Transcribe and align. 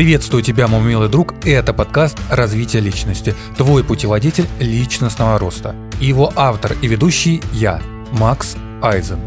Приветствую 0.00 0.42
тебя, 0.42 0.66
мой 0.66 0.80
милый 0.80 1.10
друг, 1.10 1.34
это 1.44 1.74
подкаст 1.74 2.18
«Развитие 2.30 2.80
личности», 2.80 3.34
твой 3.58 3.84
путеводитель 3.84 4.46
личностного 4.58 5.38
роста. 5.38 5.76
его 6.00 6.32
автор 6.36 6.74
и 6.80 6.86
ведущий 6.86 7.42
я, 7.52 7.82
Макс 8.10 8.56
Айзен. 8.80 9.20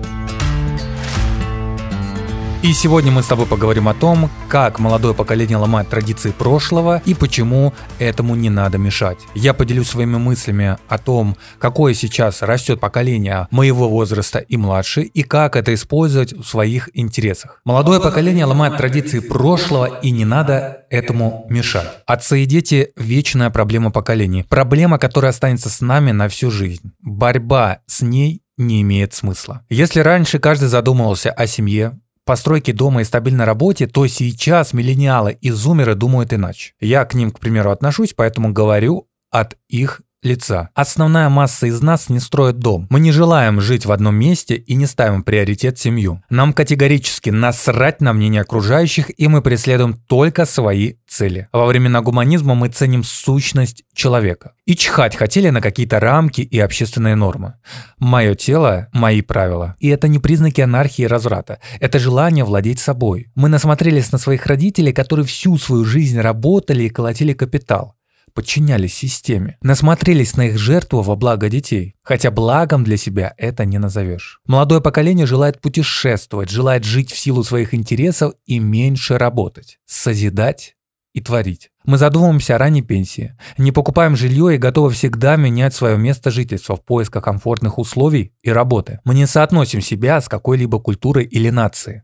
И 2.64 2.72
сегодня 2.72 3.12
мы 3.12 3.24
с 3.24 3.28
тобой 3.28 3.46
поговорим 3.46 3.90
о 3.90 3.94
том, 3.94 4.30
как 4.48 4.80
молодое 4.80 5.14
поколение 5.14 5.58
ломает 5.58 5.90
традиции 5.90 6.32
прошлого 6.32 7.02
и 7.04 7.14
почему 7.14 7.74
этому 8.00 8.36
не 8.36 8.50
надо 8.50 8.78
мешать. 8.78 9.18
Я 9.36 9.54
поделюсь 9.54 9.90
своими 9.90 10.16
мыслями 10.16 10.78
о 10.88 10.98
том, 10.98 11.36
какое 11.60 11.94
сейчас 11.94 12.42
растет 12.42 12.80
поколение 12.80 13.50
моего 13.52 13.90
возраста 13.90 14.40
и 14.40 14.56
младше, 14.56 15.02
и 15.02 15.24
как 15.24 15.58
это 15.58 15.74
использовать 15.74 16.32
в 16.32 16.46
своих 16.46 16.90
интересах. 16.94 17.60
Молодое 17.66 18.00
поколение 18.00 18.46
ломает 18.46 18.78
традиции 18.78 19.20
прошлого, 19.20 20.00
и 20.00 20.12
не 20.12 20.24
надо 20.24 20.86
этому 20.90 21.46
мешать. 21.50 21.90
Отцы 22.08 22.44
и 22.44 22.46
дети– 22.46 22.94
вечная 22.96 23.50
проблема 23.50 23.92
поколений. 23.92 24.46
Проблема, 24.48 25.00
которая 25.00 25.32
останется 25.32 25.70
с 25.70 25.82
нами 25.82 26.12
на 26.12 26.30
всю 26.30 26.50
жизнь. 26.50 26.94
Борьба 27.02 27.80
с 27.88 28.02
ней 28.02 28.42
не 28.56 28.82
имеет 28.84 29.14
смысла. 29.14 29.66
Если 29.70 30.00
раньше 30.00 30.40
каждый 30.40 30.70
задумывался 30.70 31.30
о 31.30 31.46
семье, 31.46 32.00
постройке 32.26 32.74
дома 32.74 33.02
и 33.02 33.06
стабильной 33.06 33.46
работе, 33.46 33.88
то 33.88 34.08
сейчас 34.08 34.74
миллениалы 34.74 35.38
и 35.42 35.50
зумеры 35.50 35.96
думают 35.96 36.34
иначе. 36.34 36.74
Я 36.80 37.06
к 37.06 37.14
ним, 37.14 37.32
к 37.32 37.40
примеру, 37.40 37.72
отношусь, 37.72 38.14
поэтому 38.14 38.54
говорю 38.54 39.08
от 39.30 39.58
их 39.68 40.02
лица. 40.24 40.70
Основная 40.74 41.30
масса 41.30 41.68
из 41.68 41.82
нас 41.82 42.10
не 42.10 42.20
строит 42.20 42.60
дом. 42.60 42.88
Мы 42.90 43.00
не 43.00 43.12
желаем 43.12 43.62
жить 43.62 43.86
в 43.86 43.92
одном 43.92 44.16
месте 44.16 44.56
и 44.56 44.76
не 44.76 44.86
ставим 44.86 45.24
приоритет 45.24 45.78
семью. 45.78 46.24
Нам 46.30 46.54
категорически 46.54 47.30
насрать 47.30 48.02
на 48.02 48.14
мнение 48.14 48.42
окружающих, 48.42 49.12
и 49.18 49.28
мы 49.28 49.42
преследуем 49.42 49.94
только 50.08 50.46
свои 50.46 50.96
цели. 51.08 51.48
Во 51.52 51.66
времена 51.66 52.02
гуманизма 52.02 52.56
мы 52.56 52.70
ценим 52.70 53.04
сущность 53.04 53.84
человека. 53.94 54.54
И 54.66 54.76
чихать 54.76 55.16
хотели 55.16 55.50
на 55.50 55.62
какие-то 55.62 56.00
рамки 56.00 56.42
и 56.42 56.60
общественные 56.60 57.16
нормы. 57.16 57.56
Мое 58.00 58.36
тело– 58.36 58.88
мои 58.94 59.22
правила. 59.22 59.76
И 59.80 59.90
это 59.90 60.08
не 60.08 60.20
признаки 60.20 60.62
анархии 60.62 61.04
и 61.04 61.08
разврата. 61.08 61.60
Это 61.80 62.00
желание 62.00 62.46
владеть 62.46 62.80
собой. 62.80 63.32
Мы 63.36 63.50
насмотрелись 63.50 64.12
на 64.12 64.18
своих 64.18 64.46
родителей, 64.46 64.94
которые 64.94 65.26
всю 65.26 65.58
свою 65.58 65.86
жизнь 65.86 66.20
работали 66.20 66.84
и 66.84 66.90
колотили 66.90 67.34
капитал 67.34 67.96
подчинялись 68.34 68.94
системе, 68.94 69.58
насмотрелись 69.62 70.36
на 70.36 70.48
их 70.48 70.58
жертву 70.58 71.02
во 71.02 71.16
благо 71.16 71.50
детей. 71.50 71.96
Хотя 72.04 72.32
благом 72.32 72.84
для 72.84 72.98
себя 72.98 73.34
это 73.38 73.66
не 73.66 73.78
назовешь. 73.78 74.40
Молодое 74.46 74.82
поколение 74.82 75.26
желает 75.26 75.62
путешествовать, 75.62 76.50
желает 76.50 76.84
жить 76.84 77.12
в 77.12 77.18
силу 77.18 77.44
своих 77.44 77.74
интересов 77.74 78.34
и 78.46 78.60
меньше 78.60 79.18
работать, 79.18 79.80
созидать 79.86 80.76
и 81.14 81.22
творить. 81.22 81.70
Мы 81.86 81.98
задумываемся 81.98 82.56
о 82.56 82.58
ранней 82.58 82.82
пенсии, 82.82 83.38
не 83.58 83.72
покупаем 83.72 84.16
жилье 84.16 84.56
и 84.56 84.58
готовы 84.58 84.90
всегда 84.92 85.36
менять 85.36 85.74
свое 85.74 85.98
место 85.98 86.32
жительства 86.32 86.76
в 86.76 86.84
поисках 86.84 87.24
комфортных 87.24 87.78
условий 87.78 88.34
и 88.42 88.52
работы. 88.52 89.00
Мы 89.04 89.14
не 89.14 89.28
соотносим 89.28 89.82
себя 89.82 90.20
с 90.20 90.28
какой-либо 90.28 90.80
культурой 90.80 91.26
или 91.26 91.50
нацией. 91.50 92.02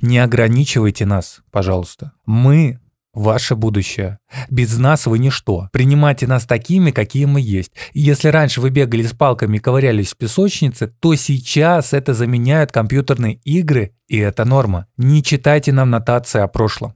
Не 0.00 0.18
ограничивайте 0.18 1.06
нас, 1.06 1.40
пожалуйста. 1.50 2.12
Мы 2.26 2.80
Ваше 3.12 3.56
будущее. 3.56 4.18
Без 4.48 4.78
нас 4.78 5.06
вы 5.06 5.18
ничто. 5.18 5.68
Принимайте 5.72 6.28
нас 6.28 6.46
такими, 6.46 6.92
какие 6.92 7.24
мы 7.24 7.40
есть. 7.40 7.72
И 7.92 8.00
если 8.00 8.28
раньше 8.28 8.60
вы 8.60 8.70
бегали 8.70 9.02
с 9.02 9.12
палками 9.12 9.56
и 9.56 9.60
ковырялись 9.60 10.12
в 10.12 10.16
песочнице, 10.16 10.86
то 11.00 11.14
сейчас 11.16 11.92
это 11.92 12.14
заменяют 12.14 12.70
компьютерные 12.70 13.34
игры, 13.44 13.94
и 14.06 14.18
это 14.18 14.44
норма. 14.44 14.86
Не 14.96 15.24
читайте 15.24 15.72
нам 15.72 15.90
нотации 15.90 16.40
о 16.40 16.46
прошлом. 16.46 16.94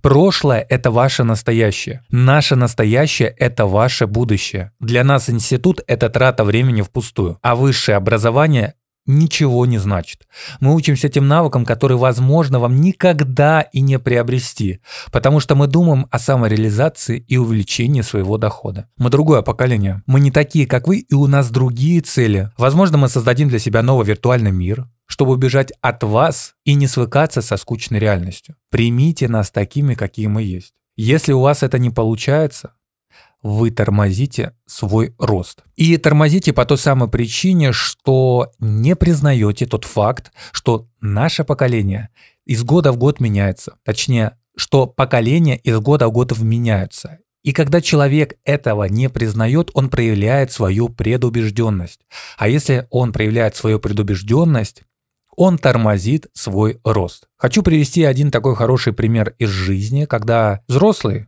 Прошлое– 0.00 0.66
это 0.68 0.90
ваше 0.90 1.24
настоящее. 1.24 2.02
Наше 2.10 2.56
настоящее– 2.56 3.28
это 3.38 3.66
ваше 3.66 4.06
будущее. 4.06 4.72
Для 4.80 5.04
нас 5.04 5.30
институт– 5.30 5.80
это 5.86 6.10
трата 6.10 6.44
времени 6.44 6.82
впустую, 6.82 7.38
а 7.42 7.56
высшее 7.56 7.96
образование 7.96 8.74
ничего 9.06 9.66
не 9.66 9.78
значит. 9.78 10.26
Мы 10.60 10.74
учимся 10.74 11.08
тем 11.08 11.28
навыкам, 11.28 11.64
которые, 11.64 11.98
возможно, 11.98 12.58
вам 12.58 12.80
никогда 12.80 13.60
и 13.60 13.80
не 13.80 13.98
приобрести, 13.98 14.80
потому 15.10 15.40
что 15.40 15.54
мы 15.54 15.66
думаем 15.66 16.06
о 16.10 16.18
самореализации 16.18 17.18
и 17.18 17.36
увеличении 17.36 18.02
своего 18.02 18.38
дохода. 18.38 18.88
Мы 18.96 19.10
другое 19.10 19.42
поколение. 19.42 20.02
Мы 20.06 20.20
не 20.20 20.30
такие, 20.30 20.66
как 20.66 20.86
вы, 20.86 20.98
и 20.98 21.14
у 21.14 21.26
нас 21.26 21.50
другие 21.50 22.00
цели. 22.00 22.50
Возможно, 22.56 22.98
мы 22.98 23.08
создадим 23.08 23.48
для 23.48 23.58
себя 23.58 23.82
новый 23.82 24.06
виртуальный 24.06 24.52
мир, 24.52 24.88
чтобы 25.06 25.32
убежать 25.32 25.72
от 25.80 26.02
вас 26.02 26.54
и 26.64 26.74
не 26.74 26.86
свыкаться 26.86 27.42
со 27.42 27.56
скучной 27.56 27.98
реальностью. 27.98 28.56
Примите 28.70 29.28
нас 29.28 29.50
такими, 29.50 29.94
какие 29.94 30.26
мы 30.26 30.42
есть. 30.42 30.74
Если 30.96 31.32
у 31.32 31.40
вас 31.40 31.62
это 31.62 31.78
не 31.78 31.90
получается, 31.90 32.74
вы 33.42 33.70
тормозите 33.70 34.54
свой 34.66 35.14
рост. 35.18 35.64
И 35.76 35.96
тормозите 35.96 36.52
по 36.52 36.64
той 36.64 36.78
самой 36.78 37.08
причине, 37.08 37.72
что 37.72 38.52
не 38.58 38.96
признаете 38.96 39.66
тот 39.66 39.84
факт, 39.84 40.32
что 40.52 40.88
наше 41.00 41.44
поколение 41.44 42.10
из 42.44 42.62
года 42.62 42.92
в 42.92 42.96
год 42.96 43.20
меняется. 43.20 43.76
Точнее, 43.84 44.38
что 44.56 44.86
поколения 44.86 45.56
из 45.56 45.78
года 45.80 46.08
в 46.08 46.12
год 46.12 46.38
меняются. 46.38 47.18
И 47.42 47.52
когда 47.52 47.80
человек 47.80 48.34
этого 48.44 48.84
не 48.84 49.08
признает, 49.08 49.70
он 49.74 49.88
проявляет 49.88 50.52
свою 50.52 50.88
предубежденность. 50.88 52.00
А 52.38 52.48
если 52.48 52.86
он 52.90 53.12
проявляет 53.12 53.56
свою 53.56 53.80
предубежденность, 53.80 54.84
он 55.34 55.58
тормозит 55.58 56.28
свой 56.34 56.80
рост. 56.84 57.26
Хочу 57.36 57.62
привести 57.62 58.04
один 58.04 58.30
такой 58.30 58.54
хороший 58.54 58.92
пример 58.92 59.34
из 59.38 59.48
жизни, 59.48 60.04
когда 60.04 60.62
взрослый, 60.68 61.26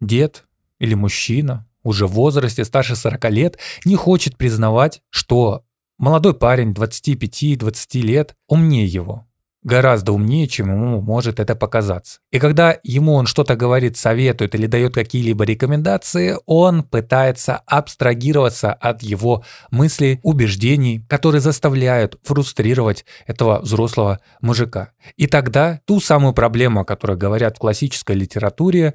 дед, 0.00 0.44
или 0.78 0.94
мужчина 0.94 1.66
уже 1.82 2.06
в 2.06 2.12
возрасте 2.12 2.64
старше 2.64 2.96
40 2.96 3.30
лет 3.30 3.58
не 3.84 3.96
хочет 3.96 4.36
признавать, 4.36 5.00
что 5.10 5.62
молодой 5.98 6.34
парень 6.34 6.72
25-20 6.72 8.00
лет 8.02 8.34
умнее 8.46 8.86
его. 8.86 9.24
Гораздо 9.64 10.12
умнее, 10.12 10.46
чем 10.46 10.70
ему 10.70 11.00
может 11.00 11.40
это 11.40 11.56
показаться. 11.56 12.20
И 12.30 12.38
когда 12.38 12.78
ему 12.84 13.14
он 13.14 13.26
что-то 13.26 13.56
говорит, 13.56 13.96
советует 13.96 14.54
или 14.54 14.66
дает 14.66 14.94
какие-либо 14.94 15.44
рекомендации, 15.44 16.36
он 16.46 16.84
пытается 16.84 17.56
абстрагироваться 17.66 18.72
от 18.72 19.02
его 19.02 19.44
мыслей, 19.72 20.20
убеждений, 20.22 21.04
которые 21.08 21.40
заставляют 21.40 22.18
фрустрировать 22.22 23.04
этого 23.26 23.60
взрослого 23.60 24.20
мужика. 24.40 24.92
И 25.16 25.26
тогда 25.26 25.80
ту 25.86 26.00
самую 26.00 26.34
проблему, 26.34 26.80
о 26.80 26.84
которой 26.84 27.16
говорят 27.16 27.56
в 27.56 27.60
классической 27.60 28.14
литературе, 28.14 28.94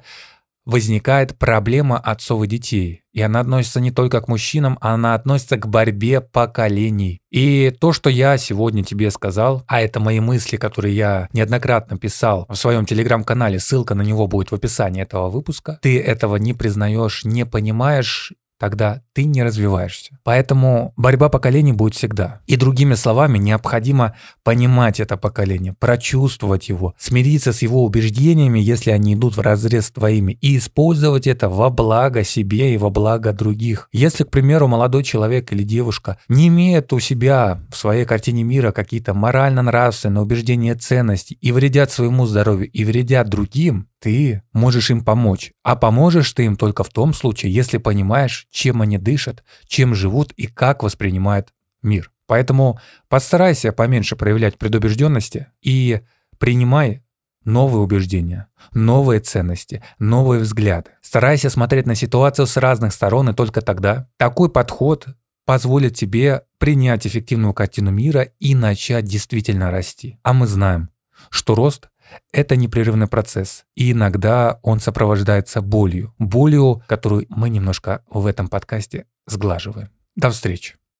возникает 0.64 1.38
проблема 1.38 1.98
отцов 1.98 2.42
и 2.44 2.46
детей. 2.46 3.02
И 3.12 3.20
она 3.20 3.40
относится 3.40 3.80
не 3.80 3.90
только 3.90 4.20
к 4.20 4.28
мужчинам, 4.28 4.76
она 4.80 5.14
относится 5.14 5.56
к 5.56 5.68
борьбе 5.68 6.20
поколений. 6.20 7.20
И 7.30 7.72
то, 7.78 7.92
что 7.92 8.10
я 8.10 8.36
сегодня 8.38 8.82
тебе 8.82 9.10
сказал, 9.10 9.62
а 9.68 9.80
это 9.80 10.00
мои 10.00 10.20
мысли, 10.20 10.56
которые 10.56 10.96
я 10.96 11.28
неоднократно 11.32 11.96
писал 11.96 12.46
в 12.48 12.56
своем 12.56 12.86
телеграм-канале, 12.86 13.60
ссылка 13.60 13.94
на 13.94 14.02
него 14.02 14.26
будет 14.26 14.50
в 14.50 14.54
описании 14.54 15.02
этого 15.02 15.30
выпуска, 15.30 15.78
ты 15.82 16.00
этого 16.00 16.36
не 16.36 16.54
признаешь, 16.54 17.24
не 17.24 17.46
понимаешь 17.46 18.32
тогда 18.58 19.02
ты 19.12 19.24
не 19.24 19.42
развиваешься. 19.42 20.18
Поэтому 20.22 20.92
борьба 20.96 21.28
поколений 21.28 21.72
будет 21.72 21.94
всегда. 21.94 22.40
И 22.46 22.56
другими 22.56 22.94
словами, 22.94 23.38
необходимо 23.38 24.14
понимать 24.42 25.00
это 25.00 25.16
поколение, 25.16 25.74
прочувствовать 25.78 26.68
его, 26.68 26.94
смириться 26.98 27.52
с 27.52 27.62
его 27.62 27.84
убеждениями, 27.84 28.58
если 28.58 28.90
они 28.90 29.14
идут 29.14 29.36
в 29.36 29.40
разрез 29.40 29.86
с 29.86 29.90
твоими, 29.90 30.38
и 30.40 30.58
использовать 30.58 31.26
это 31.26 31.48
во 31.48 31.70
благо 31.70 32.24
себе 32.24 32.74
и 32.74 32.78
во 32.78 32.90
благо 32.90 33.32
других. 33.32 33.88
Если, 33.92 34.24
к 34.24 34.30
примеру, 34.30 34.68
молодой 34.68 35.04
человек 35.04 35.52
или 35.52 35.62
девушка 35.62 36.18
не 36.28 36.48
имеет 36.48 36.92
у 36.92 37.00
себя 37.00 37.60
в 37.70 37.76
своей 37.76 38.04
картине 38.04 38.42
мира 38.44 38.72
какие-то 38.72 39.14
морально-нравственные 39.14 40.22
убеждения, 40.22 40.74
ценности 40.74 41.36
и 41.40 41.52
вредят 41.52 41.90
своему 41.90 42.26
здоровью, 42.26 42.70
и 42.70 42.84
вредят 42.84 43.28
другим, 43.28 43.88
ты 44.04 44.42
можешь 44.52 44.90
им 44.90 45.02
помочь. 45.02 45.52
А 45.62 45.76
поможешь 45.76 46.30
ты 46.34 46.44
им 46.44 46.56
только 46.56 46.84
в 46.84 46.90
том 46.90 47.14
случае, 47.14 47.54
если 47.54 47.78
понимаешь, 47.78 48.46
чем 48.50 48.82
они 48.82 48.98
дышат, 48.98 49.42
чем 49.66 49.94
живут 49.94 50.32
и 50.32 50.46
как 50.46 50.82
воспринимают 50.82 51.54
мир. 51.82 52.12
Поэтому 52.26 52.78
постарайся 53.08 53.72
поменьше 53.72 54.14
проявлять 54.14 54.58
предубежденности 54.58 55.46
и 55.62 56.02
принимай 56.38 57.02
новые 57.44 57.80
убеждения, 57.80 58.48
новые 58.74 59.20
ценности, 59.20 59.82
новые 59.98 60.42
взгляды. 60.42 60.90
Старайся 61.00 61.48
смотреть 61.48 61.86
на 61.86 61.94
ситуацию 61.94 62.46
с 62.46 62.58
разных 62.58 62.92
сторон, 62.92 63.30
и 63.30 63.34
только 63.34 63.62
тогда 63.62 64.10
такой 64.18 64.50
подход 64.50 65.06
позволит 65.46 65.94
тебе 65.96 66.42
принять 66.58 67.06
эффективную 67.06 67.54
картину 67.54 67.90
мира 67.90 68.28
и 68.38 68.54
начать 68.54 69.06
действительно 69.06 69.70
расти. 69.70 70.18
А 70.22 70.34
мы 70.34 70.46
знаем, 70.46 70.90
что 71.30 71.54
рост 71.54 71.88
это 72.32 72.56
непрерывный 72.56 73.06
процесс, 73.06 73.64
и 73.74 73.92
иногда 73.92 74.58
он 74.62 74.80
сопровождается 74.80 75.60
болью. 75.62 76.14
Болью, 76.18 76.82
которую 76.86 77.26
мы 77.28 77.48
немножко 77.48 78.02
в 78.10 78.26
этом 78.26 78.48
подкасте 78.48 79.06
сглаживаем. 79.26 79.90
До 80.16 80.30
встречи. 80.30 80.76